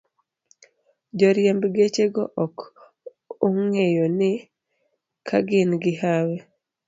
[1.19, 2.57] Joriemb gechego ok
[3.45, 4.31] ong'eyo ni
[5.27, 6.37] ka gin gi hawi